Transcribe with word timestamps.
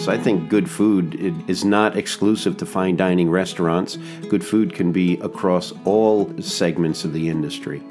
So 0.00 0.10
I 0.10 0.16
think 0.16 0.48
good 0.48 0.70
food 0.70 1.44
is 1.46 1.62
not 1.62 1.94
exclusive 1.94 2.56
to 2.56 2.64
fine 2.64 2.96
dining 2.96 3.28
restaurants. 3.28 3.98
Good 4.30 4.42
food 4.42 4.72
can 4.72 4.92
be 4.92 5.18
across 5.18 5.74
all 5.84 6.32
segments 6.40 7.04
of 7.04 7.12
the 7.12 7.28
industry. 7.28 7.82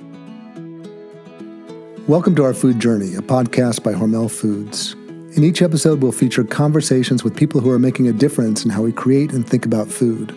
Welcome 2.07 2.33
to 2.37 2.43
Our 2.43 2.55
Food 2.55 2.79
Journey, 2.79 3.13
a 3.13 3.21
podcast 3.21 3.83
by 3.83 3.93
Hormel 3.93 4.31
Foods. 4.31 4.93
In 5.37 5.43
each 5.43 5.61
episode, 5.61 6.01
we'll 6.01 6.11
feature 6.11 6.43
conversations 6.43 7.23
with 7.23 7.37
people 7.37 7.61
who 7.61 7.69
are 7.69 7.77
making 7.77 8.07
a 8.07 8.13
difference 8.13 8.65
in 8.65 8.71
how 8.71 8.81
we 8.81 8.91
create 8.91 9.31
and 9.31 9.47
think 9.47 9.63
about 9.63 9.87
food. 9.87 10.31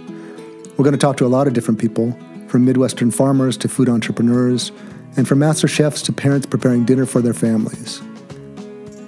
We're 0.77 0.84
going 0.84 0.93
to 0.93 0.98
talk 0.98 1.16
to 1.16 1.27
a 1.27 1.29
lot 1.29 1.46
of 1.46 1.54
different 1.54 1.80
people, 1.80 2.14
from 2.48 2.66
Midwestern 2.66 3.11
farmers 3.11 3.57
to 3.57 3.68
food 3.70 3.89
entrepreneurs, 3.89 4.73
and 5.16 5.27
from 5.27 5.39
master 5.39 5.68
chefs 5.68 6.02
to 6.02 6.12
parents 6.12 6.45
preparing 6.45 6.84
dinner 6.84 7.07
for 7.07 7.23
their 7.23 7.32
families. 7.32 8.02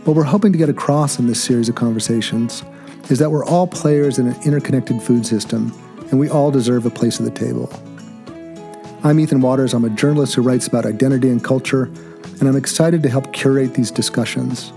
What 0.05 0.17
we're 0.17 0.25
hoping 0.25 0.53
to 0.53 0.59
get 0.59 0.69
across 0.69 1.19
in 1.19 1.29
this 1.29 1.43
series 1.43 1.71
of 1.71 1.77
conversations 1.77 2.63
is 3.09 3.19
that 3.21 3.31
we're 3.31 3.47
all 3.47 3.67
players 3.67 4.19
in 4.19 4.27
an 4.27 4.37
interconnected 4.43 5.03
food 5.03 5.25
system, 5.25 5.73
and 6.11 6.21
we 6.21 6.29
all 6.29 6.51
deserve 6.51 6.85
a 6.85 6.91
place 6.91 7.19
at 7.19 7.25
the 7.25 7.31
table. 7.31 7.73
I'm 9.03 9.19
Ethan 9.19 9.41
Waters. 9.41 9.73
I'm 9.73 9.87
a 9.87 9.89
journalist 9.89 10.35
who 10.35 10.43
writes 10.43 10.67
about 10.67 10.85
identity 10.85 11.31
and 11.31 11.43
culture, 11.43 11.85
and 12.39 12.47
I'm 12.47 12.55
excited 12.55 13.03
to 13.03 13.09
help 13.09 13.33
curate 13.33 13.73
these 13.73 13.91
discussions. 13.91 14.75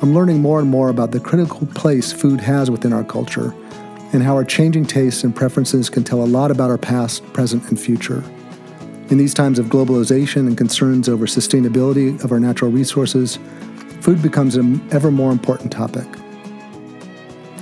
I'm 0.00 0.14
learning 0.14 0.40
more 0.40 0.58
and 0.58 0.70
more 0.70 0.88
about 0.88 1.10
the 1.10 1.20
critical 1.20 1.66
place 1.74 2.10
food 2.10 2.40
has 2.40 2.70
within 2.70 2.94
our 2.94 3.04
culture 3.04 3.54
and 4.14 4.22
how 4.22 4.36
our 4.36 4.44
changing 4.44 4.86
tastes 4.86 5.22
and 5.22 5.36
preferences 5.36 5.90
can 5.90 6.02
tell 6.02 6.22
a 6.22 6.24
lot 6.24 6.50
about 6.50 6.70
our 6.70 6.78
past, 6.78 7.22
present, 7.34 7.68
and 7.68 7.78
future. 7.78 8.24
In 9.10 9.18
these 9.18 9.34
times 9.34 9.58
of 9.58 9.66
globalization 9.66 10.46
and 10.46 10.56
concerns 10.56 11.10
over 11.10 11.26
sustainability 11.26 12.24
of 12.24 12.32
our 12.32 12.40
natural 12.40 12.70
resources, 12.70 13.38
food 14.02 14.20
becomes 14.20 14.56
an 14.56 14.82
ever 14.90 15.12
more 15.12 15.30
important 15.30 15.70
topic. 15.70 16.06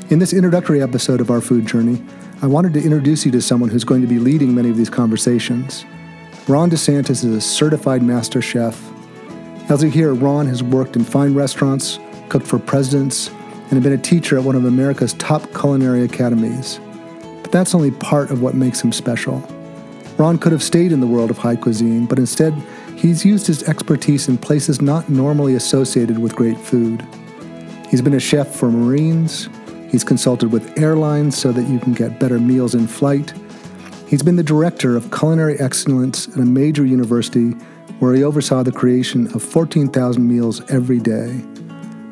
In 0.08 0.18
this 0.18 0.32
introductory 0.32 0.82
episode 0.82 1.20
of 1.20 1.30
our 1.30 1.42
food 1.42 1.66
journey, 1.66 2.02
I 2.40 2.46
wanted 2.46 2.72
to 2.72 2.82
introduce 2.82 3.26
you 3.26 3.32
to 3.32 3.42
someone 3.42 3.68
who's 3.68 3.84
going 3.84 4.00
to 4.00 4.06
be 4.06 4.18
leading 4.18 4.54
many 4.54 4.70
of 4.70 4.78
these 4.78 4.88
conversations. 4.88 5.84
Ron 6.48 6.70
DeSantis 6.70 7.10
is 7.10 7.24
a 7.26 7.42
certified 7.42 8.02
master 8.02 8.40
chef. 8.40 8.90
As 9.70 9.82
you 9.82 9.90
hear, 9.90 10.14
Ron 10.14 10.46
has 10.46 10.62
worked 10.62 10.96
in 10.96 11.04
fine 11.04 11.34
restaurants, 11.34 11.98
cooked 12.30 12.46
for 12.46 12.58
presidents, 12.58 13.30
and 13.70 13.82
been 13.82 13.92
a 13.92 13.98
teacher 13.98 14.38
at 14.38 14.42
one 14.42 14.56
of 14.56 14.64
America's 14.64 15.12
top 15.12 15.42
culinary 15.52 16.04
academies. 16.04 16.80
But 17.42 17.52
that's 17.52 17.74
only 17.74 17.90
part 17.90 18.30
of 18.30 18.40
what 18.40 18.54
makes 18.54 18.80
him 18.80 18.92
special. 18.92 19.40
Ron 20.16 20.38
could 20.38 20.52
have 20.52 20.62
stayed 20.62 20.90
in 20.90 21.00
the 21.00 21.06
world 21.06 21.30
of 21.30 21.36
high 21.36 21.56
cuisine, 21.56 22.06
but 22.06 22.18
instead, 22.18 22.54
he's 22.96 23.24
used 23.24 23.46
his 23.46 23.62
expertise 23.64 24.28
in 24.28 24.38
places 24.38 24.80
not 24.80 25.08
normally 25.08 25.54
associated 25.54 26.18
with 26.18 26.34
great 26.34 26.58
food. 26.58 27.06
He's 27.88 28.02
been 28.02 28.14
a 28.14 28.20
chef 28.20 28.54
for 28.54 28.70
Marines, 28.70 29.48
he's 29.90 30.04
consulted 30.04 30.52
with 30.52 30.78
airlines 30.78 31.36
so 31.36 31.52
that 31.52 31.68
you 31.68 31.78
can 31.78 31.92
get 31.92 32.20
better 32.20 32.38
meals 32.38 32.74
in 32.74 32.86
flight. 32.86 33.32
He's 34.06 34.22
been 34.22 34.36
the 34.36 34.42
director 34.42 34.96
of 34.96 35.10
culinary 35.10 35.58
excellence 35.60 36.28
at 36.28 36.36
a 36.36 36.44
major 36.44 36.84
university 36.84 37.50
where 38.00 38.14
he 38.14 38.24
oversaw 38.24 38.62
the 38.62 38.72
creation 38.72 39.32
of 39.34 39.42
14,000 39.42 40.26
meals 40.26 40.62
every 40.70 40.98
day. 40.98 41.40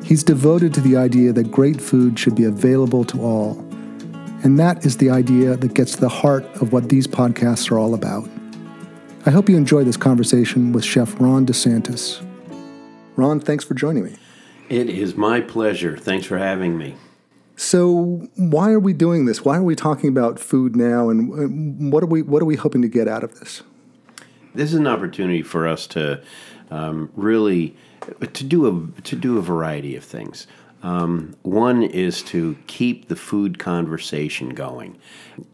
He's 0.03 0.23
devoted 0.23 0.73
to 0.75 0.81
the 0.81 0.95
idea 0.95 1.33
that 1.33 1.51
great 1.51 1.81
food 1.81 2.17
should 2.17 2.35
be 2.35 2.45
available 2.45 3.03
to 3.05 3.21
all. 3.21 3.59
And 4.43 4.57
that 4.57 4.85
is 4.85 4.97
the 4.97 5.09
idea 5.09 5.57
that 5.57 5.73
gets 5.73 5.93
to 5.93 6.01
the 6.01 6.09
heart 6.09 6.45
of 6.61 6.71
what 6.71 6.89
these 6.89 7.07
podcasts 7.07 7.69
are 7.69 7.77
all 7.77 7.93
about. 7.93 8.27
I 9.25 9.31
hope 9.31 9.49
you 9.49 9.57
enjoy 9.57 9.83
this 9.83 9.97
conversation 9.97 10.71
with 10.71 10.85
Chef 10.85 11.19
Ron 11.19 11.45
DeSantis. 11.45 12.25
Ron, 13.17 13.41
thanks 13.41 13.65
for 13.65 13.73
joining 13.73 14.05
me. 14.05 14.15
It 14.69 14.89
is 14.89 15.15
my 15.15 15.41
pleasure. 15.41 15.97
Thanks 15.97 16.25
for 16.25 16.37
having 16.37 16.77
me. 16.77 16.95
So, 17.57 18.29
why 18.37 18.71
are 18.71 18.79
we 18.79 18.93
doing 18.93 19.25
this? 19.25 19.43
Why 19.43 19.57
are 19.57 19.63
we 19.63 19.75
talking 19.75 20.07
about 20.07 20.39
food 20.39 20.77
now, 20.77 21.09
and 21.09 21.91
what 21.91 22.01
are 22.01 22.07
we 22.07 22.21
what 22.21 22.41
are 22.41 22.45
we 22.45 22.55
hoping 22.55 22.81
to 22.81 22.87
get 22.87 23.09
out 23.09 23.25
of 23.25 23.37
this? 23.39 23.61
This 24.55 24.71
is 24.71 24.79
an 24.79 24.87
opportunity 24.87 25.41
for 25.41 25.67
us 25.67 25.85
to 25.87 26.23
um, 26.71 27.11
really 27.17 27.75
to 28.21 28.43
do 28.45 28.67
a 28.67 29.01
to 29.01 29.17
do 29.17 29.37
a 29.37 29.41
variety 29.41 29.97
of 29.97 30.05
things. 30.05 30.47
Um, 30.81 31.35
one 31.41 31.83
is 31.83 32.23
to 32.23 32.57
keep 32.67 33.09
the 33.09 33.17
food 33.17 33.59
conversation 33.59 34.49
going. 34.51 34.97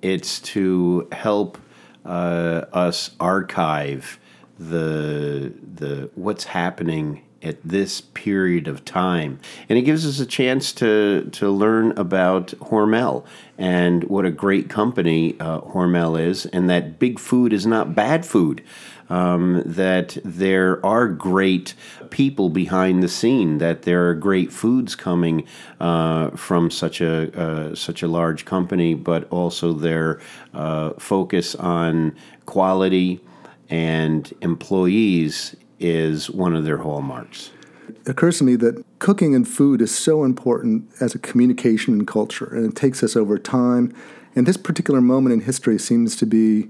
It's 0.04 0.40
to 0.42 1.08
help 1.12 1.58
Uh, 2.06 2.66
us 2.72 3.12
archive 3.20 4.20
the 4.60 5.54
the 5.76 6.10
what's 6.16 6.44
happening 6.46 7.24
at 7.46 7.62
this 7.64 8.02
period 8.02 8.68
of 8.68 8.84
time, 8.84 9.40
and 9.70 9.78
it 9.78 9.84
gives 9.84 10.06
us 10.06 10.20
a 10.20 10.26
chance 10.26 10.74
to 10.74 11.30
to 11.32 11.50
learn 11.50 11.92
about 11.98 12.48
Hormel 12.60 13.24
and 13.58 14.04
what 14.06 14.26
a 14.26 14.32
great 14.32 14.70
company 14.70 15.40
uh, 15.40 15.62
Hormel 15.62 16.20
is, 16.20 16.46
and 16.48 16.70
that 16.70 17.00
big 17.00 17.20
food 17.20 17.54
is 17.54 17.66
not 17.66 17.96
bad 17.96 18.26
food. 18.26 18.64
Um, 19.08 19.62
that 19.68 20.18
there 20.26 20.84
are 20.84 21.08
great 21.08 21.76
people 22.10 22.50
behind 22.50 23.04
the 23.04 23.08
scene, 23.08 23.60
that 23.60 23.84
there 23.84 24.10
are 24.10 24.16
great 24.16 24.52
foods 24.52 24.96
coming 24.96 25.46
uh, 25.80 26.32
from 26.32 26.72
such 26.72 27.02
a 27.02 27.32
uh, 27.40 27.76
such 27.76 28.02
a 28.02 28.08
large 28.08 28.46
company, 28.46 28.96
but 28.96 29.30
also 29.30 29.74
their 29.74 30.20
uh, 30.56 30.94
focus 30.98 31.54
on 31.54 32.16
quality 32.48 33.22
and 33.70 34.34
employees 34.42 35.56
is 35.80 36.30
one 36.30 36.56
of 36.56 36.64
their 36.66 36.78
hallmarks. 36.78 37.52
It 37.88 38.10
occurs 38.10 38.40
to 38.40 38.44
me 38.44 38.56
that 38.58 38.84
cooking 39.00 39.36
and 39.36 39.48
food 39.48 39.82
is 39.82 39.94
so 39.94 40.24
important 40.24 40.90
as 41.02 41.14
a 41.14 41.20
communication 41.20 41.94
and 41.94 42.08
culture, 42.08 42.46
and 42.46 42.66
it 42.66 42.76
takes 42.76 43.04
us 43.04 43.16
over 43.16 43.38
time. 43.38 43.94
And 44.36 44.46
this 44.46 44.58
particular 44.58 45.02
moment 45.02 45.34
in 45.34 45.42
history 45.42 45.80
seems 45.80 46.16
to 46.18 46.26
be 46.26 46.70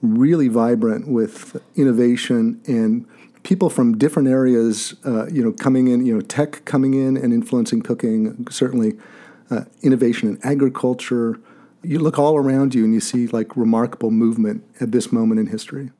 really 0.00 0.48
vibrant 0.48 1.08
with 1.08 1.62
innovation 1.76 2.60
and 2.66 3.06
people 3.42 3.70
from 3.70 3.98
different 3.98 4.28
areas, 4.28 4.94
uh, 5.04 5.26
you 5.26 5.42
know, 5.42 5.52
coming 5.52 5.88
in, 5.88 6.04
you 6.06 6.14
know, 6.14 6.20
tech 6.20 6.64
coming 6.64 6.94
in 6.94 7.16
and 7.16 7.32
influencing 7.32 7.82
cooking, 7.82 8.46
certainly 8.50 8.94
uh, 9.50 9.64
innovation 9.82 10.28
in 10.28 10.38
agriculture. 10.42 11.40
You 11.82 11.98
look 11.98 12.18
all 12.18 12.36
around 12.36 12.74
you 12.74 12.84
and 12.84 12.94
you 12.94 13.00
see 13.00 13.26
like 13.28 13.56
remarkable 13.56 14.10
movement 14.10 14.64
at 14.80 14.92
this 14.92 15.12
moment 15.12 15.40
in 15.40 15.48
history. 15.48 15.90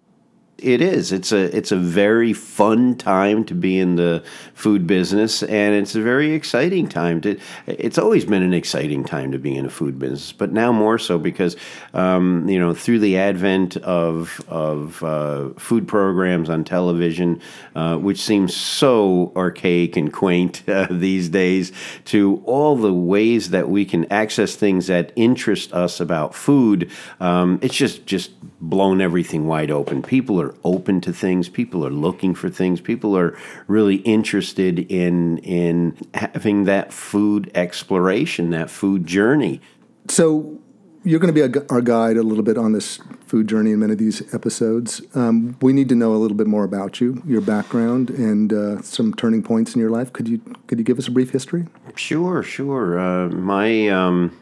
It 0.59 0.81
is. 0.81 1.11
It's 1.11 1.33
a 1.33 1.57
it's 1.57 1.73
a 1.73 1.77
very 1.77 2.33
fun 2.33 2.95
time 2.95 3.43
to 3.47 3.55
be 3.55 3.81
in 3.81 3.97
the 3.97 4.23
food 4.55 4.87
business, 4.87 5.43
and 5.43 5.75
it's 5.75 5.97
a 5.97 6.01
very 6.01 6.35
exciting 6.35 6.89
time 6.89 7.21
to. 7.23 7.37
It's 7.67 7.99
always 7.99 8.25
been 8.25 8.45
an 8.45 8.55
exciting 8.55 9.03
time 9.03 9.33
to 9.33 9.39
be 9.39 9.57
in 9.57 9.67
a 9.67 9.71
food 9.71 9.99
business, 9.99 10.31
but 10.31 10.53
now 10.53 10.71
more 10.71 10.99
so 10.99 11.19
because 11.19 11.57
um, 11.95 12.49
you 12.49 12.61
know 12.61 12.75
through 12.75 13.01
the 13.01 13.19
advent 13.19 13.77
of 13.79 14.41
of 14.47 15.03
uh, 15.03 15.49
food 15.59 15.89
programs 15.89 16.49
on 16.49 16.63
television, 16.63 17.41
uh, 17.75 17.97
which 17.97 18.21
seems 18.21 18.55
so 18.55 19.33
archaic 19.35 19.97
and 19.97 20.13
quaint 20.13 20.63
uh, 20.69 20.87
these 20.91 21.29
days, 21.29 21.73
to 22.05 22.41
all 22.47 22.77
the 22.77 22.93
ways 22.95 23.51
that 23.51 23.69
we 23.69 23.85
can 23.85 24.05
access 24.13 24.55
things 24.55 24.87
that 24.87 25.13
interest 25.17 25.73
us 25.73 25.99
about 25.99 26.37
food. 26.37 26.89
Um, 27.19 27.59
it's 27.63 27.75
just 27.75 28.07
just 28.07 28.31
blown 28.61 29.01
everything 29.01 29.47
wide 29.49 29.71
open. 29.71 30.03
People 30.03 30.41
are 30.43 30.55
open 30.65 31.01
to 31.03 31.13
things. 31.13 31.49
People 31.49 31.87
are 31.87 31.91
looking 31.91 32.35
for 32.35 32.51
things. 32.51 32.81
People 32.81 33.17
are 33.17 33.37
really 33.67 33.97
interested 33.97 34.79
in 34.91 35.39
in 35.39 35.97
having 36.15 36.65
that 36.65 36.93
food 36.93 37.51
exploration, 37.55 38.51
that 38.51 38.69
food 38.69 39.07
journey. 39.07 39.61
So 40.09 40.59
you're 41.05 41.19
going 41.19 41.35
to 41.35 41.49
be 41.49 41.65
our 41.71 41.81
guide 41.81 42.17
a 42.17 42.23
little 42.23 42.45
bit 42.45 42.57
on 42.57 42.73
this 42.73 43.01
food 43.27 43.49
journey 43.49 43.73
in 43.73 43.81
many 43.81 43.93
of 43.93 43.99
these 43.99 44.35
episodes. 44.35 45.03
Um, 45.15 45.57
we 45.61 45.73
need 45.73 45.89
to 45.89 45.95
know 45.95 46.15
a 46.15 46.19
little 46.19 46.37
bit 46.37 46.47
more 46.47 46.65
about 46.65 47.01
you, 47.01 47.23
your 47.27 47.41
background, 47.41 48.11
and 48.11 48.53
uh, 48.53 48.83
some 48.83 49.15
turning 49.15 49.43
points 49.43 49.75
in 49.75 49.81
your 49.81 49.91
life. 49.91 50.13
Could 50.13 50.29
you 50.29 50.39
could 50.67 50.79
you 50.79 50.85
give 50.85 50.99
us 50.99 51.09
a 51.09 51.11
brief 51.11 51.31
history? 51.31 51.67
Sure, 51.97 52.43
sure. 52.43 52.99
Uh, 52.99 53.29
my 53.31 53.89
um, 53.89 54.37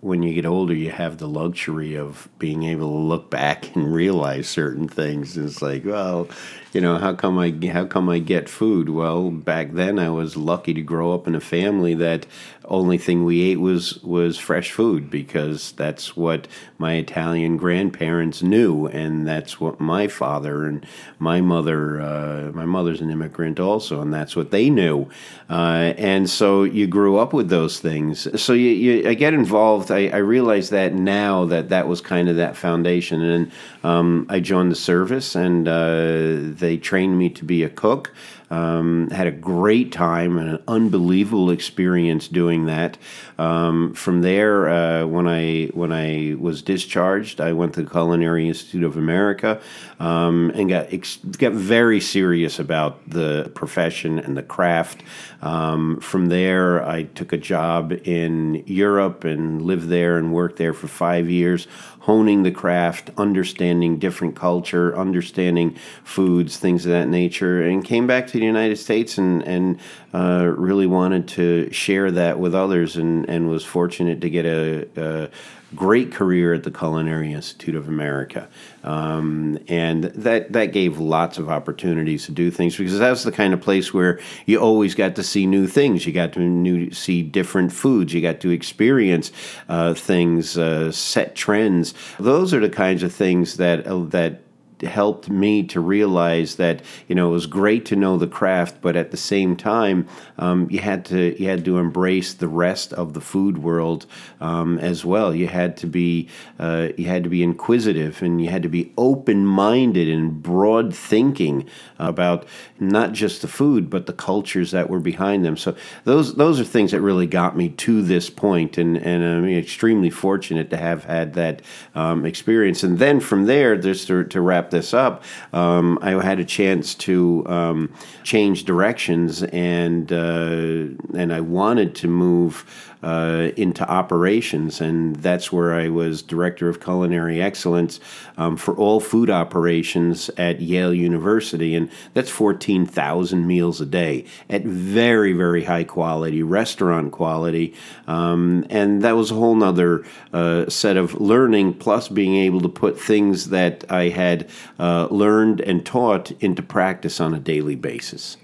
when 0.00 0.22
you 0.22 0.32
get 0.34 0.46
older, 0.46 0.74
you 0.74 0.90
have 0.90 1.18
the 1.18 1.28
luxury 1.28 1.94
of 1.94 2.28
being 2.38 2.62
able 2.62 2.90
to 2.90 2.98
look 2.98 3.30
back 3.30 3.74
and 3.76 3.92
realize 3.92 4.48
certain 4.48 4.88
things. 4.88 5.36
And 5.36 5.46
It's 5.46 5.60
like, 5.60 5.84
well, 5.84 6.28
you 6.72 6.80
know, 6.80 6.98
how 6.98 7.14
come 7.14 7.38
I 7.38 7.52
how 7.72 7.84
come 7.84 8.08
I 8.08 8.20
get 8.20 8.48
food? 8.48 8.88
Well, 8.88 9.30
back 9.30 9.72
then 9.72 9.98
I 9.98 10.10
was 10.10 10.36
lucky 10.36 10.72
to 10.74 10.82
grow 10.82 11.12
up 11.12 11.26
in 11.26 11.34
a 11.34 11.40
family 11.40 11.94
that 11.94 12.26
only 12.70 12.98
thing 12.98 13.24
we 13.24 13.42
ate 13.50 13.58
was 13.58 14.00
was 14.04 14.38
fresh 14.38 14.70
food 14.70 15.10
because 15.10 15.72
that's 15.72 16.16
what 16.16 16.46
my 16.78 16.94
Italian 16.94 17.56
grandparents 17.56 18.42
knew, 18.42 18.86
and 18.86 19.26
that's 19.26 19.60
what 19.60 19.80
my 19.80 20.06
father 20.06 20.64
and 20.64 20.86
my 21.18 21.40
mother, 21.40 22.00
uh, 22.00 22.52
my 22.52 22.64
mother's 22.64 23.00
an 23.00 23.10
immigrant 23.10 23.58
also, 23.58 24.00
and 24.00 24.14
that's 24.14 24.36
what 24.36 24.52
they 24.52 24.70
knew, 24.70 25.08
uh, 25.50 25.92
and 25.98 26.30
so 26.30 26.62
you 26.62 26.86
grew 26.86 27.18
up 27.18 27.32
with 27.32 27.48
those 27.48 27.80
things. 27.80 28.40
So 28.40 28.52
you, 28.52 28.70
you 28.70 29.08
I 29.08 29.14
get 29.14 29.34
involved. 29.34 29.90
I, 29.90 30.06
I 30.08 30.18
realize 30.18 30.70
that 30.70 30.94
now 30.94 31.46
that 31.46 31.70
that 31.70 31.88
was 31.88 32.00
kind 32.00 32.28
of 32.28 32.36
that 32.36 32.56
foundation, 32.56 33.20
and 33.22 33.52
um, 33.82 34.26
I 34.28 34.38
joined 34.38 34.70
the 34.70 34.76
service 34.76 35.34
and. 35.34 35.66
Uh, 35.66 36.59
they 36.60 36.76
trained 36.76 37.18
me 37.18 37.28
to 37.30 37.44
be 37.44 37.62
a 37.64 37.68
cook. 37.68 38.12
Um, 38.50 39.10
had 39.10 39.28
a 39.28 39.32
great 39.32 39.92
time 39.92 40.36
and 40.36 40.48
an 40.50 40.62
unbelievable 40.66 41.50
experience 41.50 42.26
doing 42.26 42.66
that. 42.66 42.98
Um, 43.38 43.94
from 43.94 44.22
there, 44.22 44.68
uh, 44.68 45.06
when 45.06 45.28
I 45.28 45.66
when 45.66 45.92
I 45.92 46.36
was 46.38 46.60
discharged, 46.60 47.40
I 47.40 47.52
went 47.52 47.74
to 47.74 47.82
the 47.82 47.90
Culinary 47.90 48.48
Institute 48.48 48.82
of 48.82 48.96
America 48.96 49.60
um, 50.00 50.50
and 50.54 50.68
got 50.68 50.92
ex- 50.92 51.18
got 51.38 51.52
very 51.52 52.00
serious 52.00 52.58
about 52.58 53.08
the 53.08 53.50
profession 53.54 54.18
and 54.18 54.36
the 54.36 54.42
craft. 54.42 55.02
Um, 55.42 56.00
from 56.00 56.26
there, 56.26 56.84
I 56.84 57.04
took 57.04 57.32
a 57.32 57.38
job 57.38 57.92
in 58.04 58.62
Europe 58.66 59.24
and 59.24 59.62
lived 59.62 59.88
there 59.88 60.18
and 60.18 60.32
worked 60.32 60.56
there 60.56 60.74
for 60.74 60.88
five 60.88 61.30
years, 61.30 61.66
honing 62.00 62.42
the 62.42 62.50
craft, 62.50 63.10
understanding 63.16 63.98
different 63.98 64.34
culture, 64.36 64.96
understanding 64.96 65.76
foods, 66.02 66.58
things 66.58 66.84
of 66.84 66.92
that 66.92 67.08
nature, 67.08 67.62
and 67.62 67.84
came 67.84 68.06
back 68.06 68.26
to 68.26 68.39
the 68.40 68.46
United 68.46 68.76
States 68.76 69.18
and 69.18 69.42
and 69.42 69.78
uh, 70.12 70.52
really 70.56 70.86
wanted 70.86 71.28
to 71.28 71.72
share 71.72 72.10
that 72.10 72.38
with 72.38 72.54
others, 72.54 72.96
and 72.96 73.28
and 73.28 73.48
was 73.48 73.64
fortunate 73.64 74.20
to 74.22 74.30
get 74.30 74.44
a, 74.46 74.88
a 74.96 75.30
great 75.74 76.10
career 76.12 76.52
at 76.52 76.64
the 76.64 76.70
Culinary 76.70 77.32
Institute 77.32 77.76
of 77.76 77.88
America, 77.88 78.48
um, 78.82 79.58
and 79.68 80.04
that 80.04 80.52
that 80.52 80.72
gave 80.72 80.98
lots 80.98 81.38
of 81.38 81.48
opportunities 81.48 82.26
to 82.26 82.32
do 82.32 82.50
things 82.50 82.76
because 82.76 82.98
that's 82.98 83.22
the 83.22 83.32
kind 83.32 83.54
of 83.54 83.60
place 83.60 83.94
where 83.94 84.18
you 84.46 84.58
always 84.58 84.94
got 84.94 85.14
to 85.16 85.22
see 85.22 85.46
new 85.46 85.66
things. 85.66 86.06
You 86.06 86.12
got 86.12 86.32
to 86.32 86.40
new, 86.40 86.90
see 86.90 87.22
different 87.22 87.72
foods. 87.72 88.12
You 88.12 88.20
got 88.20 88.40
to 88.40 88.50
experience 88.50 89.30
uh, 89.68 89.94
things, 89.94 90.58
uh, 90.58 90.90
set 90.90 91.34
trends. 91.34 91.94
Those 92.18 92.52
are 92.52 92.60
the 92.60 92.70
kinds 92.70 93.02
of 93.02 93.12
things 93.12 93.56
that 93.58 93.86
uh, 93.86 94.04
that 94.06 94.40
helped 94.82 95.28
me 95.28 95.62
to 95.64 95.80
realize 95.80 96.56
that 96.56 96.82
you 97.08 97.14
know 97.14 97.28
it 97.28 97.32
was 97.32 97.46
great 97.46 97.84
to 97.86 97.96
know 97.96 98.16
the 98.16 98.26
craft, 98.26 98.80
but 98.80 98.96
at 98.96 99.10
the 99.10 99.16
same 99.16 99.56
time, 99.56 100.06
um, 100.38 100.68
you 100.70 100.80
had 100.80 101.04
to 101.06 101.40
you 101.40 101.48
had 101.48 101.64
to 101.64 101.78
embrace 101.78 102.34
the 102.34 102.48
rest 102.48 102.92
of 102.92 103.14
the 103.14 103.20
food 103.20 103.58
world 103.58 104.06
um, 104.40 104.78
as 104.78 105.04
well. 105.04 105.34
You 105.34 105.48
had 105.48 105.76
to 105.78 105.86
be 105.86 106.28
uh, 106.58 106.88
you 106.96 107.06
had 107.06 107.24
to 107.24 107.30
be 107.30 107.42
inquisitive, 107.42 108.22
and 108.22 108.42
you 108.42 108.50
had 108.50 108.62
to 108.62 108.68
be 108.68 108.92
open 108.96 109.46
minded 109.46 110.08
and 110.08 110.42
broad 110.42 110.94
thinking 110.94 111.68
about 111.98 112.46
not 112.78 113.12
just 113.12 113.42
the 113.42 113.48
food, 113.48 113.90
but 113.90 114.06
the 114.06 114.12
cultures 114.12 114.70
that 114.70 114.88
were 114.88 115.00
behind 115.00 115.44
them. 115.44 115.56
So 115.56 115.76
those 116.04 116.34
those 116.34 116.60
are 116.60 116.64
things 116.64 116.92
that 116.92 117.00
really 117.00 117.26
got 117.26 117.56
me 117.56 117.68
to 117.68 118.02
this 118.02 118.30
point, 118.30 118.78
and 118.78 118.96
and 118.96 119.24
I'm 119.24 119.48
extremely 119.48 120.10
fortunate 120.10 120.70
to 120.70 120.76
have 120.76 121.04
had 121.04 121.34
that 121.34 121.62
um, 121.94 122.24
experience. 122.24 122.82
And 122.82 122.98
then 122.98 123.20
from 123.20 123.46
there, 123.46 123.76
just 123.76 124.06
to, 124.08 124.24
to 124.24 124.40
wrap 124.40 124.69
this 124.70 124.94
up, 124.94 125.22
um, 125.52 125.98
I 126.02 126.12
had 126.22 126.40
a 126.40 126.44
chance 126.44 126.94
to 126.96 127.44
um, 127.46 127.94
change 128.22 128.64
directions, 128.64 129.42
and 129.42 130.12
uh, 130.12 130.94
and 131.14 131.32
I 131.32 131.40
wanted 131.40 131.94
to 131.96 132.08
move 132.08 132.64
uh, 133.02 133.50
into 133.56 133.88
operations, 133.88 134.80
and 134.80 135.16
that's 135.16 135.50
where 135.50 135.74
I 135.74 135.88
was 135.88 136.22
director 136.22 136.68
of 136.68 136.80
culinary 136.80 137.40
excellence 137.40 137.98
um, 138.36 138.56
for 138.56 138.76
all 138.76 139.00
food 139.00 139.30
operations 139.30 140.30
at 140.36 140.60
Yale 140.60 140.92
University, 140.92 141.74
and 141.74 141.90
that's 142.14 142.30
fourteen 142.30 142.84
thousand 142.84 143.46
meals 143.46 143.80
a 143.80 143.86
day 143.86 144.26
at 144.50 144.64
very 144.64 145.32
very 145.32 145.64
high 145.64 145.84
quality 145.84 146.42
restaurant 146.42 147.12
quality, 147.12 147.74
um, 148.06 148.66
and 148.68 149.02
that 149.02 149.16
was 149.16 149.30
a 149.30 149.34
whole 149.34 149.54
nother 149.54 150.04
uh, 150.32 150.68
set 150.68 150.96
of 150.96 151.20
learning 151.20 151.74
plus 151.74 152.08
being 152.08 152.36
able 152.36 152.60
to 152.60 152.68
put 152.68 153.00
things 153.00 153.48
that 153.48 153.84
I 153.90 154.08
had 154.10 154.48
uh, 154.78 155.08
learned 155.10 155.60
and 155.60 155.84
taught 155.84 156.32
into 156.40 156.62
practice 156.62 157.20
on 157.20 157.34
a 157.34 157.38
daily 157.38 157.76
basis. 157.76 158.36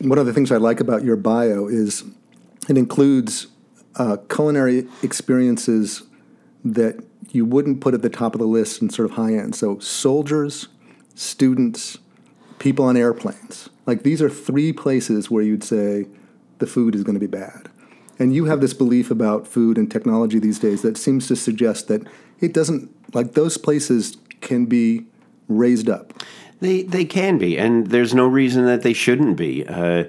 One 0.00 0.18
of 0.18 0.26
the 0.26 0.32
things 0.32 0.50
I 0.50 0.56
like 0.56 0.80
about 0.80 1.04
your 1.04 1.16
bio 1.16 1.66
is 1.68 2.04
it 2.68 2.76
includes 2.76 3.46
uh, 3.96 4.16
culinary 4.28 4.86
experiences 5.02 6.02
that 6.64 7.04
you 7.30 7.44
wouldn't 7.44 7.80
put 7.80 7.94
at 7.94 8.02
the 8.02 8.10
top 8.10 8.34
of 8.34 8.40
the 8.40 8.46
list 8.46 8.80
and 8.80 8.92
sort 8.92 9.10
of 9.10 9.16
high 9.16 9.34
end. 9.34 9.54
So, 9.54 9.78
soldiers, 9.78 10.68
students, 11.14 11.98
people 12.58 12.84
on 12.84 12.96
airplanes. 12.96 13.68
Like, 13.86 14.02
these 14.02 14.22
are 14.22 14.30
three 14.30 14.72
places 14.72 15.30
where 15.30 15.42
you'd 15.42 15.64
say 15.64 16.06
the 16.58 16.66
food 16.66 16.94
is 16.94 17.02
going 17.02 17.14
to 17.14 17.20
be 17.20 17.26
bad. 17.26 17.68
And 18.18 18.34
you 18.34 18.44
have 18.44 18.60
this 18.60 18.72
belief 18.72 19.10
about 19.10 19.46
food 19.46 19.76
and 19.76 19.90
technology 19.90 20.38
these 20.38 20.60
days 20.60 20.82
that 20.82 20.96
seems 20.96 21.26
to 21.26 21.36
suggest 21.36 21.88
that 21.88 22.06
it 22.40 22.54
doesn't, 22.54 22.90
like, 23.14 23.32
those 23.32 23.58
places 23.58 24.16
can 24.40 24.66
be 24.66 25.06
raised 25.48 25.88
up. 25.88 26.12
They, 26.60 26.82
they 26.82 27.04
can 27.04 27.36
be, 27.36 27.58
and 27.58 27.88
there's 27.88 28.14
no 28.14 28.26
reason 28.26 28.64
that 28.64 28.82
they 28.82 28.94
shouldn't 28.94 29.36
be. 29.36 29.66
Uh, 29.66 30.04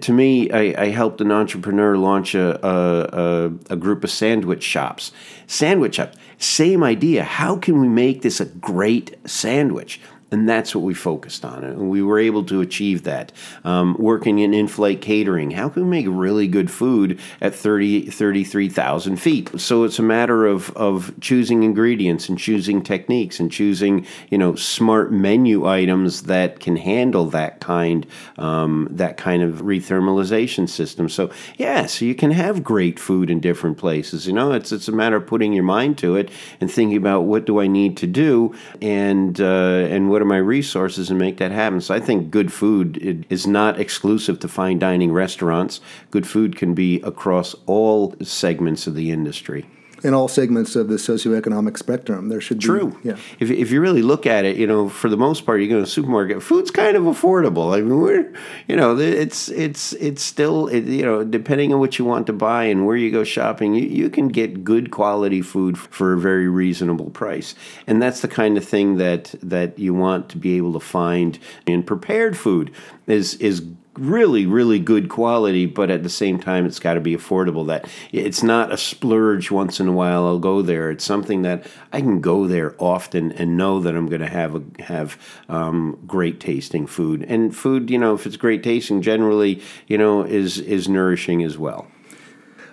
to 0.00 0.12
me, 0.12 0.50
I, 0.50 0.82
I, 0.82 0.88
helped 0.88 1.20
an 1.20 1.30
entrepreneur 1.30 1.96
launch 1.96 2.34
a, 2.34 2.58
a, 2.66 3.52
a, 3.70 3.76
group 3.76 4.02
of 4.02 4.10
sandwich 4.10 4.64
shops. 4.64 5.12
Sandwich 5.46 5.96
shops, 5.96 6.16
same 6.38 6.82
idea. 6.82 7.22
How 7.22 7.56
can 7.56 7.80
we 7.80 7.88
make 7.88 8.22
this 8.22 8.40
a 8.40 8.46
great 8.46 9.16
sandwich? 9.26 10.00
And 10.32 10.48
that's 10.48 10.74
what 10.74 10.82
we 10.82 10.94
focused 10.94 11.44
on. 11.44 11.62
And 11.62 11.90
we 11.90 12.02
were 12.02 12.18
able 12.18 12.44
to 12.44 12.62
achieve 12.62 13.02
that. 13.02 13.32
Um, 13.64 13.94
working 13.98 14.38
in 14.38 14.54
in 14.54 14.66
flight 14.66 15.02
catering, 15.02 15.50
how 15.50 15.68
can 15.68 15.84
we 15.84 15.88
make 15.88 16.06
really 16.08 16.48
good 16.48 16.70
food 16.70 17.20
at 17.40 17.54
30, 17.54 18.10
33,000 18.10 19.16
feet? 19.16 19.60
So 19.60 19.84
it's 19.84 19.98
a 19.98 20.02
matter 20.02 20.46
of, 20.46 20.74
of 20.76 21.12
choosing 21.20 21.62
ingredients 21.62 22.28
and 22.28 22.38
choosing 22.38 22.82
techniques 22.82 23.38
and 23.38 23.52
choosing 23.52 24.06
you 24.30 24.38
know 24.38 24.54
smart 24.54 25.12
menu 25.12 25.66
items 25.66 26.22
that 26.22 26.60
can 26.60 26.76
handle 26.76 27.26
that 27.26 27.60
kind 27.60 28.06
um, 28.38 28.88
that 28.90 29.18
kind 29.18 29.42
of 29.42 29.62
rethermalization 29.62 30.68
system. 30.68 31.08
So 31.08 31.30
yeah, 31.58 31.86
so 31.86 32.06
you 32.06 32.14
can 32.14 32.30
have 32.30 32.64
great 32.64 32.98
food 32.98 33.28
in 33.28 33.40
different 33.40 33.76
places. 33.76 34.26
You 34.26 34.32
know, 34.32 34.52
it's 34.52 34.72
it's 34.72 34.88
a 34.88 34.92
matter 34.92 35.16
of 35.16 35.26
putting 35.26 35.52
your 35.52 35.64
mind 35.64 35.98
to 35.98 36.16
it 36.16 36.30
and 36.60 36.70
thinking 36.70 36.96
about 36.96 37.22
what 37.22 37.44
do 37.44 37.60
I 37.60 37.66
need 37.66 37.98
to 37.98 38.06
do 38.06 38.54
and 38.80 39.38
uh, 39.38 39.88
and 39.90 40.08
what 40.08 40.21
are 40.22 40.26
my 40.26 40.38
resources 40.38 41.10
and 41.10 41.18
make 41.18 41.36
that 41.36 41.52
happen. 41.52 41.80
So 41.82 41.94
I 41.94 42.00
think 42.00 42.30
good 42.30 42.52
food 42.52 43.26
is 43.28 43.46
not 43.46 43.78
exclusive 43.78 44.38
to 44.40 44.48
fine 44.48 44.78
dining 44.78 45.12
restaurants. 45.12 45.80
Good 46.10 46.26
food 46.26 46.56
can 46.56 46.72
be 46.72 47.02
across 47.02 47.54
all 47.66 48.14
segments 48.22 48.86
of 48.86 48.94
the 48.94 49.10
industry 49.10 49.66
in 50.02 50.14
all 50.14 50.28
segments 50.28 50.76
of 50.76 50.88
the 50.88 50.96
socioeconomic 50.96 51.78
spectrum. 51.78 52.28
There 52.28 52.40
should 52.40 52.58
be 52.58 52.64
true. 52.64 52.98
Yeah. 53.04 53.16
If, 53.38 53.50
if 53.50 53.70
you 53.70 53.80
really 53.80 54.02
look 54.02 54.26
at 54.26 54.44
it, 54.44 54.56
you 54.56 54.66
know, 54.66 54.88
for 54.88 55.08
the 55.08 55.16
most 55.16 55.46
part, 55.46 55.60
you 55.60 55.68
go 55.68 55.76
to 55.76 55.82
a 55.82 55.86
supermarket, 55.86 56.42
food's 56.42 56.70
kind 56.70 56.96
of 56.96 57.04
affordable. 57.04 57.76
I 57.76 57.80
mean, 57.80 58.00
we're, 58.00 58.32
you 58.68 58.76
know, 58.76 58.98
it's 58.98 59.48
it's 59.48 59.92
it's 59.94 60.22
still, 60.22 60.68
it, 60.68 60.84
you 60.84 61.04
know, 61.04 61.24
depending 61.24 61.72
on 61.72 61.80
what 61.80 61.98
you 61.98 62.04
want 62.04 62.26
to 62.26 62.32
buy 62.32 62.64
and 62.64 62.86
where 62.86 62.96
you 62.96 63.10
go 63.10 63.24
shopping, 63.24 63.74
you, 63.74 63.86
you 63.86 64.10
can 64.10 64.28
get 64.28 64.64
good 64.64 64.90
quality 64.90 65.42
food 65.42 65.78
for 65.78 66.14
a 66.14 66.18
very 66.18 66.48
reasonable 66.48 67.10
price, 67.10 67.54
and 67.86 68.02
that's 68.02 68.20
the 68.20 68.28
kind 68.28 68.56
of 68.56 68.64
thing 68.64 68.96
that 68.96 69.34
that 69.42 69.78
you 69.78 69.94
want 69.94 70.28
to 70.30 70.38
be 70.38 70.56
able 70.56 70.72
to 70.72 70.80
find 70.80 71.38
in 71.66 71.82
prepared 71.82 72.36
food 72.36 72.72
is 73.06 73.34
is 73.36 73.62
really 73.94 74.46
really 74.46 74.78
good 74.78 75.08
quality 75.10 75.66
but 75.66 75.90
at 75.90 76.02
the 76.02 76.08
same 76.08 76.40
time 76.40 76.64
it's 76.64 76.78
got 76.78 76.94
to 76.94 77.00
be 77.00 77.14
affordable 77.14 77.66
that 77.66 77.86
it's 78.10 78.42
not 78.42 78.72
a 78.72 78.76
splurge 78.76 79.50
once 79.50 79.80
in 79.80 79.88
a 79.88 79.92
while 79.92 80.26
I'll 80.26 80.38
go 80.38 80.62
there. 80.62 80.90
It's 80.90 81.04
something 81.04 81.42
that 81.42 81.66
I 81.92 82.00
can 82.00 82.20
go 82.20 82.46
there 82.46 82.74
often 82.78 83.32
and 83.32 83.56
know 83.56 83.80
that 83.80 83.94
I'm 83.94 84.06
going 84.08 84.20
to 84.20 84.28
have 84.28 84.54
a, 84.56 84.82
have 84.82 85.18
um, 85.48 85.98
great 86.06 86.40
tasting 86.40 86.86
food. 86.86 87.24
And 87.28 87.54
food 87.54 87.90
you 87.90 87.98
know 87.98 88.14
if 88.14 88.26
it's 88.26 88.36
great 88.36 88.62
tasting 88.62 89.02
generally 89.02 89.62
you 89.86 89.98
know 89.98 90.22
is 90.22 90.58
is 90.58 90.88
nourishing 90.88 91.42
as 91.42 91.58
well. 91.58 91.86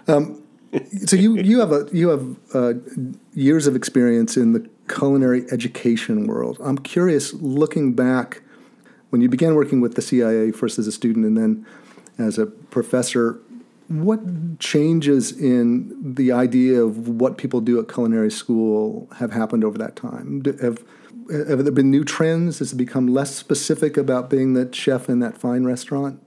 Um, 0.07 0.41
so 1.05 1.15
you 1.15 1.37
you 1.37 1.59
have 1.59 1.71
a 1.71 1.87
you 1.91 2.09
have 2.09 2.37
uh, 2.53 2.73
years 3.33 3.67
of 3.67 3.75
experience 3.75 4.37
in 4.37 4.53
the 4.53 4.69
culinary 4.87 5.45
education 5.51 6.27
world. 6.27 6.57
I'm 6.63 6.77
curious 6.77 7.33
looking 7.33 7.93
back 7.93 8.41
when 9.09 9.21
you 9.21 9.29
began 9.29 9.55
working 9.55 9.81
with 9.81 9.95
the 9.95 10.01
CIA, 10.01 10.51
first 10.51 10.79
as 10.79 10.87
a 10.87 10.91
student 10.91 11.25
and 11.25 11.37
then 11.37 11.65
as 12.17 12.37
a 12.37 12.45
professor, 12.45 13.39
what 13.87 14.59
changes 14.59 15.31
in 15.31 16.13
the 16.15 16.31
idea 16.31 16.83
of 16.83 17.07
what 17.07 17.37
people 17.37 17.59
do 17.59 17.79
at 17.79 17.87
culinary 17.87 18.29
school 18.29 19.09
have 19.17 19.31
happened 19.31 19.63
over 19.63 19.77
that 19.79 19.95
time? 19.95 20.43
Have, 20.61 20.83
have 21.29 21.63
there 21.63 21.71
been 21.71 21.89
new 21.89 22.03
trends? 22.03 22.59
Has 22.59 22.73
it 22.73 22.75
become 22.75 23.07
less 23.07 23.35
specific 23.35 23.97
about 23.97 24.29
being 24.29 24.53
that 24.53 24.75
chef 24.75 25.09
in 25.09 25.19
that 25.19 25.37
fine 25.37 25.63
restaurant? 25.63 26.21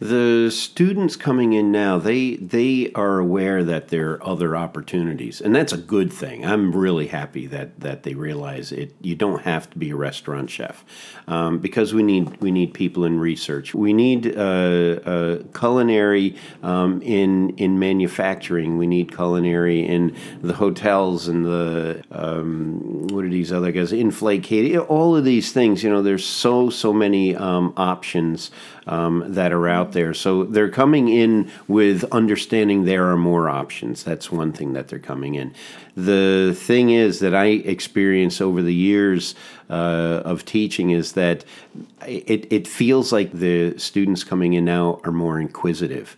The 0.00 0.50
students 0.50 1.14
coming 1.14 1.52
in 1.52 1.70
now 1.70 1.98
they 1.98 2.36
they 2.36 2.90
are 2.94 3.18
aware 3.18 3.62
that 3.62 3.88
there 3.88 4.12
are 4.12 4.26
other 4.26 4.56
opportunities 4.56 5.42
and 5.42 5.54
that's 5.54 5.74
a 5.74 5.76
good 5.76 6.12
thing. 6.12 6.44
I'm 6.44 6.74
really 6.74 7.08
happy 7.08 7.46
that 7.48 7.80
that 7.80 8.02
they 8.02 8.14
realize 8.14 8.72
it. 8.72 8.94
You 9.02 9.14
don't 9.14 9.42
have 9.42 9.68
to 9.70 9.78
be 9.78 9.90
a 9.90 9.96
restaurant 9.96 10.48
chef 10.48 10.84
um, 11.28 11.58
because 11.58 11.92
we 11.92 12.02
need 12.02 12.40
we 12.40 12.50
need 12.50 12.72
people 12.72 13.04
in 13.04 13.20
research. 13.20 13.74
We 13.74 13.92
need 13.92 14.26
uh, 14.36 14.40
uh, 14.40 15.42
culinary 15.52 16.36
um, 16.62 17.02
in 17.02 17.50
in 17.58 17.78
manufacturing. 17.78 18.78
We 18.78 18.86
need 18.86 19.14
culinary 19.14 19.86
in 19.86 20.16
the 20.40 20.54
hotels 20.54 21.28
and 21.28 21.44
the 21.44 22.02
um, 22.10 23.06
what 23.08 23.24
are 23.24 23.28
these 23.28 23.52
other 23.52 23.70
guys? 23.70 23.92
Inflate 23.92 24.40
all 24.78 25.14
of 25.14 25.24
these 25.24 25.52
things. 25.52 25.84
You 25.84 25.90
know 25.90 26.02
there's 26.02 26.24
so 26.24 26.70
so 26.70 26.92
many 26.92 27.36
um, 27.36 27.74
options 27.76 28.50
um, 28.86 29.24
that 29.28 29.52
are 29.52 29.68
out 29.68 29.89
there. 29.92 30.14
So 30.14 30.44
they're 30.44 30.70
coming 30.70 31.08
in 31.08 31.50
with 31.68 32.04
understanding 32.12 32.84
there 32.84 33.10
are 33.10 33.16
more 33.16 33.48
options. 33.48 34.02
That's 34.02 34.30
one 34.30 34.52
thing 34.52 34.72
that 34.74 34.88
they're 34.88 34.98
coming 34.98 35.34
in. 35.34 35.54
The 35.96 36.54
thing 36.56 36.90
is 36.90 37.20
that 37.20 37.34
I 37.34 37.46
experience 37.46 38.40
over 38.40 38.62
the 38.62 38.74
years 38.74 39.34
uh, 39.68 40.22
of 40.24 40.44
teaching 40.44 40.90
is 40.90 41.12
that 41.12 41.44
it, 42.06 42.52
it 42.52 42.68
feels 42.68 43.12
like 43.12 43.32
the 43.32 43.78
students 43.78 44.24
coming 44.24 44.54
in 44.54 44.64
now 44.64 45.00
are 45.04 45.12
more 45.12 45.40
inquisitive. 45.40 46.16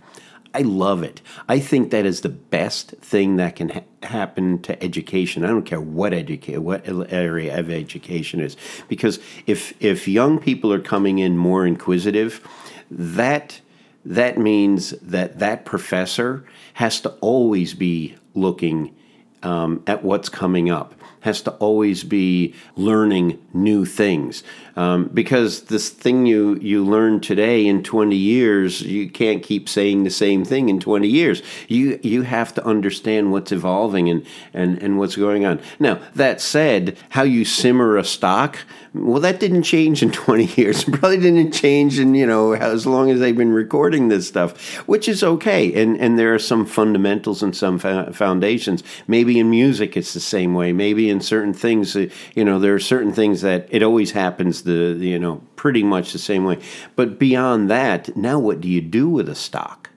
I 0.55 0.61
love 0.61 1.03
it. 1.03 1.23
I 1.49 1.59
think 1.61 1.91
that 1.91 2.05
is 2.05 2.21
the 2.21 2.29
best 2.29 2.91
thing 2.91 3.37
that 3.37 3.57
can 3.57 3.71
ha- 3.71 3.81
happen 4.03 4.61
to 4.63 4.83
education. 4.83 5.45
I 5.45 5.49
don't 5.49 5.65
care 5.65 5.81
what 5.81 6.13
educate 6.13 6.59
what 6.59 6.87
area 6.87 7.59
of 7.59 7.71
education 7.71 8.39
is, 8.41 8.57
because 8.87 9.19
if 9.47 9.73
if 9.81 10.07
young 10.07 10.39
people 10.39 10.71
are 10.71 10.81
coming 10.81 11.21
in 11.21 11.39
more 11.39 11.67
inquisitive, 11.67 12.47
that 12.91 13.62
that 14.05 14.39
means 14.39 14.91
that 15.01 15.39
that 15.39 15.65
professor 15.65 16.45
has 16.75 17.01
to 17.01 17.11
always 17.21 17.75
be 17.75 18.17
looking 18.35 18.95
um, 19.43 19.83
at 19.87 20.05
what's 20.05 20.29
coming 20.29 20.71
up 20.71 20.95
has 21.23 21.41
to 21.41 21.53
always 21.53 22.03
be 22.05 22.53
learning 22.77 23.41
new 23.53 23.85
things. 23.85 24.43
Um, 24.75 25.09
because 25.15 25.65
this 25.65 25.89
thing 25.89 26.27
you 26.27 26.57
you 26.57 26.85
learn 26.85 27.21
today 27.21 27.67
in 27.67 27.83
20 27.83 28.17
years 28.17 28.81
you 28.83 29.09
can't 29.09 29.43
keep 29.43 29.69
saying 29.69 30.03
the 30.03 30.11
same 30.11 30.45
thing 30.45 30.69
in 30.69 30.81
20 30.81 31.09
years. 31.09 31.43
You 31.69 31.99
you 32.03 32.23
have 32.23 32.53
to 32.55 32.65
understand 32.65 33.33
what's 33.33 33.53
evolving 33.53 34.09
and 34.09 34.27
and 34.53 34.83
and 34.83 34.99
what's 34.99 35.17
going 35.17 35.47
on. 35.47 35.61
Now 35.79 36.01
that 36.15 36.41
said 36.41 36.99
how 37.11 37.23
you 37.23 37.45
simmer 37.45 37.97
a 37.97 38.05
stock 38.05 38.59
well 38.95 39.21
that 39.21 39.41
didn't 39.41 39.63
change 39.63 40.03
in 40.03 40.11
20 40.23 40.45
years 40.61 40.85
probably 40.85 41.19
didn't 41.19 41.53
change 41.53 41.99
in 41.99 42.15
you 42.15 42.27
know 42.27 42.55
as 42.55 42.87
long 42.87 43.11
as 43.11 43.21
they've 43.21 43.37
been 43.37 43.53
recording 43.53 44.09
this 44.09 44.29
stuff 44.29 44.77
which 44.89 45.09
is 45.09 45.23
okay 45.23 45.73
and 45.81 45.99
and 45.99 46.19
there 46.19 46.35
are 46.35 46.39
some 46.39 46.67
fundamentals 46.67 47.43
and 47.43 47.57
some 47.57 47.79
foundations 47.79 48.83
maybe 49.07 49.39
in 49.39 49.49
music 49.51 49.97
it's 49.97 50.15
the 50.15 50.21
same 50.21 50.55
way 50.55 50.73
maybe 50.73 51.09
in 51.09 51.21
certain 51.21 51.55
things 51.55 51.97
uh, 51.97 52.07
you 52.35 52.45
know 52.45 52.59
there 52.59 52.75
are 52.75 52.81
certain 52.81 53.13
things 53.13 53.41
that 53.41 53.67
it 53.71 53.83
always 53.83 54.13
happens 54.13 54.63
the 54.63 54.97
you 55.01 55.19
know 55.19 55.41
pretty 55.63 55.85
much 55.85 56.13
the 56.13 56.19
same 56.19 56.45
way. 56.45 56.59
But 56.97 57.21
beyond 57.21 57.71
that, 57.71 58.17
now 58.17 58.37
what 58.37 58.61
do 58.61 58.69
you 58.69 58.81
do 58.81 59.09
with 59.09 59.29
a 59.29 59.37
stock? 59.37 59.92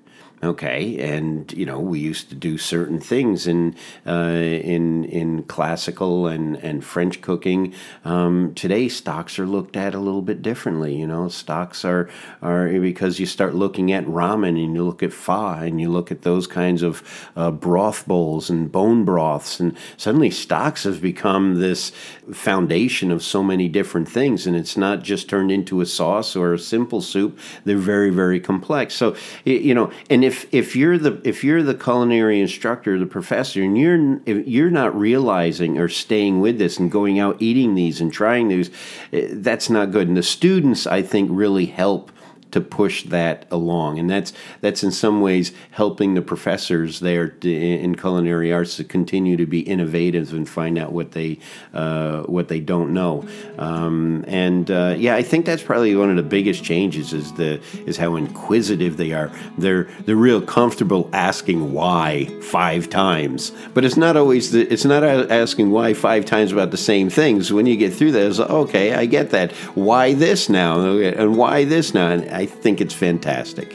Okay, 0.46 1.00
and 1.00 1.52
you 1.54 1.66
know 1.66 1.80
we 1.80 2.00
used 2.00 2.30
to 2.30 2.36
do 2.36 2.60
certain 2.60 3.00
things 3.00 3.48
in 3.48 3.75
uh, 4.06 4.30
in 4.30 5.06
in 5.06 5.42
classical 5.44 6.28
and 6.28 6.56
and 6.58 6.86
French 6.86 7.20
cooking. 7.22 7.74
Um, 8.04 8.54
today, 8.54 8.88
stocks 8.88 9.40
are 9.40 9.48
looked 9.48 9.75
at 9.75 9.96
a 9.96 10.00
little 10.00 10.22
bit 10.22 10.44
differently. 10.44 10.96
You 10.96 11.08
know, 11.08 11.30
stocks 11.30 11.84
are 11.84 12.08
are 12.44 12.68
because 12.80 13.20
you 13.20 13.25
start 13.25 13.56
looking 13.56 13.92
at 13.92 14.06
ramen 14.06 14.50
and 14.50 14.75
you 14.75 14.84
look 14.84 15.02
at 15.02 15.14
pho 15.14 15.54
and 15.64 15.82
you 15.82 15.90
look 15.90 16.12
at 16.12 16.22
those 16.22 16.46
kinds 16.46 16.84
of 16.84 17.02
uh, 17.36 17.50
broth 17.50 18.06
bowls 18.06 18.52
and 18.52 18.72
bone 18.72 19.04
broths, 19.04 19.60
and 19.60 19.75
suddenly 19.98 20.30
stocks 20.30 20.84
have 20.84 21.02
become 21.02 21.56
this 21.56 21.92
foundation 22.32 23.10
of 23.10 23.24
so 23.24 23.42
many 23.42 23.68
different 23.68 24.08
things, 24.08 24.46
and 24.46 24.56
it's 24.56 24.78
not 24.78 25.02
just 25.02 25.28
turned 25.28 25.52
into 25.52 25.82
a 25.82 25.88
sauce 25.88 26.36
or 26.36 26.54
a 26.54 26.60
simple 26.60 27.02
soup. 27.02 27.40
They're 27.64 27.78
very 27.78 28.12
very 28.12 28.40
complex. 28.40 28.94
So 28.94 29.16
you 29.44 29.74
know, 29.74 29.92
and 30.08 30.24
if 30.24 30.35
if 30.36 30.54
if 30.54 30.75
you're 30.75 30.98
the 30.98 31.22
if 31.24 31.44
you're 31.44 31.63
the 31.63 31.74
culinary 31.74 32.42
instructor, 32.42 33.00
the 33.00 33.06
professor, 33.06 33.62
and 33.63 33.77
you're 33.77 34.20
you're 34.25 34.70
not 34.70 34.98
realizing 34.98 35.77
or 35.77 35.88
staying 35.88 36.42
with 36.42 36.58
this 36.58 36.77
and 36.77 36.92
going 36.92 37.20
out 37.20 37.38
eating 37.42 37.75
these 37.75 38.01
and 38.01 38.12
trying 38.12 38.50
these, 38.50 38.70
eh, 39.13 39.27
that's 39.32 39.70
not 39.70 39.92
good. 39.92 40.08
And 40.08 40.18
the 40.18 40.24
students, 40.24 40.86
I 40.88 41.01
think, 41.01 41.30
really 41.32 41.68
help 41.68 42.12
to 42.55 42.62
push 42.62 43.03
that 43.03 43.45
along, 43.51 44.00
and 44.00 44.09
that's 44.09 44.31
that's 44.62 44.81
in 44.81 44.89
some 44.89 45.19
ways 45.19 45.51
helping 45.71 46.13
the 46.13 46.21
professors 46.21 47.01
there 47.01 47.27
to, 47.27 47.53
in 47.53 47.95
culinary 47.95 48.53
arts 48.53 48.77
to 48.77 48.85
continue 48.85 49.35
to 49.35 49.45
be 49.45 49.59
innovative 49.59 50.31
and 50.31 50.47
find 50.47 50.77
out 50.77 50.93
what 50.93 51.12
they 51.12 51.38
uh, 51.74 52.21
what 52.24 52.47
they 52.47 52.62
don't 52.62 52.93
know. 52.93 53.27
Um, 53.57 54.24
and 54.25 54.71
uh, 54.71 54.95
yeah, 54.97 55.15
I 55.15 55.21
think 55.21 55.45
that's 55.45 55.63
probably 55.63 55.97
one 55.97 56.09
of 56.09 56.15
the 56.15 56.24
biggest 56.24 56.63
changes 56.63 57.12
is 57.12 57.33
the 57.33 57.62
is 57.85 57.97
how 57.97 58.15
inquisitive 58.15 58.95
they 58.95 59.12
are. 59.12 59.29
They're 59.57 59.89
they're 60.05 60.15
real 60.15 60.41
comfortable 60.41 61.09
asking 61.12 61.74
why 61.74 62.27
five 62.41 62.89
times, 62.89 63.51
but 63.74 63.83
it's 63.83 63.97
not 63.97 64.15
always 64.15 64.51
the, 64.51 64.62
it's 64.71 64.85
not 64.85 65.03
asking 65.03 65.71
why 65.71 65.93
five 65.93 66.24
times 66.24 66.53
about 66.53 66.71
the 66.71 66.77
same 66.77 67.09
things. 67.09 67.51
When 67.51 67.65
you 67.65 67.75
get 67.75 67.93
through 67.93 68.13
that, 68.13 68.25
it's 68.25 68.39
like, 68.39 68.50
okay, 68.50 68.93
I 68.93 69.07
get 69.07 69.31
that. 69.31 69.51
Why 69.75 70.13
this 70.13 70.47
now, 70.47 70.79
and 70.97 71.35
why 71.35 71.65
this 71.65 71.93
now? 71.93 72.12
And 72.12 72.31
I 72.31 72.45
I 72.46 72.48
think 72.48 72.80
it's 72.80 72.94
fantastic. 72.94 73.72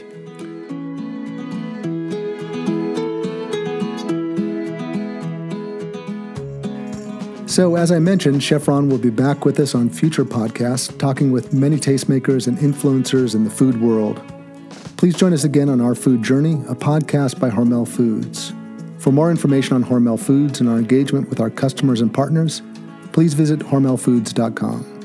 So, 7.49 7.75
as 7.75 7.91
I 7.91 7.99
mentioned, 7.99 8.41
Chef 8.41 8.69
Ron 8.69 8.87
will 8.87 8.97
be 8.97 9.09
back 9.09 9.43
with 9.43 9.59
us 9.59 9.75
on 9.75 9.89
future 9.89 10.23
podcasts, 10.23 10.97
talking 10.97 11.33
with 11.33 11.51
many 11.51 11.75
tastemakers 11.75 12.47
and 12.47 12.57
influencers 12.59 13.35
in 13.35 13.43
the 13.43 13.49
food 13.49 13.81
world. 13.81 14.21
Please 14.95 15.17
join 15.17 15.33
us 15.33 15.43
again 15.43 15.67
on 15.67 15.81
Our 15.81 15.93
Food 15.93 16.23
Journey, 16.23 16.53
a 16.69 16.75
podcast 16.75 17.41
by 17.41 17.49
Hormel 17.49 17.85
Foods. 17.85 18.53
For 18.99 19.11
more 19.11 19.31
information 19.31 19.75
on 19.75 19.83
Hormel 19.83 20.17
Foods 20.17 20.61
and 20.61 20.69
our 20.69 20.77
engagement 20.77 21.29
with 21.29 21.41
our 21.41 21.49
customers 21.49 21.99
and 21.99 22.13
partners, 22.13 22.61
please 23.11 23.33
visit 23.33 23.59
hormelfoods.com. 23.59 25.00